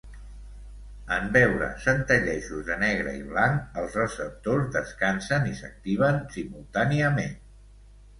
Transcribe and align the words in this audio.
En 1.15 1.25
veure 1.33 1.65
centellejos 1.83 2.63
de 2.69 2.77
negre 2.83 3.13
i 3.17 3.21
blanc, 3.33 3.67
els 3.81 3.97
receptors 3.99 4.71
descansen 4.77 5.45
i 5.51 5.53
s'activen 5.61 6.19
simultàniament. 6.39 7.37